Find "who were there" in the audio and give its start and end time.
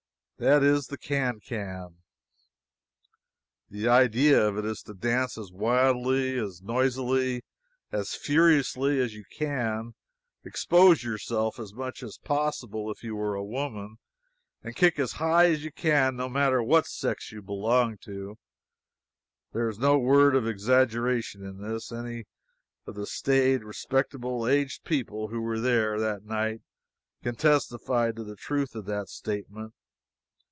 25.27-25.99